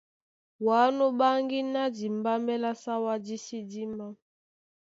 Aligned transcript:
Wǎ 0.65 0.79
nú 0.95 1.05
ɓáŋgí 1.19 1.59
ná 1.73 1.83
dimbámbɛ́ 1.95 2.61
lá 2.63 2.71
Sáwá 2.83 3.13
dí 3.25 3.35
sí 3.45 3.57
dímá. 3.69 4.07